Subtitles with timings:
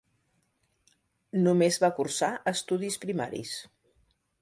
[1.43, 3.57] Només va cursar estudis primaris.